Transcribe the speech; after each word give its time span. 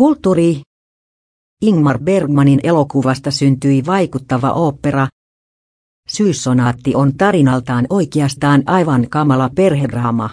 Kulttuuri. 0.00 0.62
Ingmar 1.62 1.98
Bergmanin 1.98 2.60
elokuvasta 2.62 3.30
syntyi 3.30 3.86
vaikuttava 3.86 4.50
opera. 4.52 5.08
Syyssonaatti 6.08 6.94
on 6.94 7.16
tarinaltaan 7.16 7.86
oikeastaan 7.90 8.62
aivan 8.66 9.06
kamala 9.10 9.50
perhedraama. 9.54 10.30